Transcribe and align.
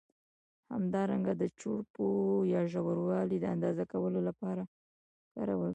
همدارنګه 0.73 1.33
د 1.41 1.43
چوړپو 1.59 2.07
یا 2.53 2.61
ژوروالي 2.71 3.37
د 3.39 3.45
اندازه 3.55 3.83
کولو 3.91 4.19
له 4.27 4.33
پاره 4.39 4.63
کارول 5.33 5.61
کېږي. 5.61 5.69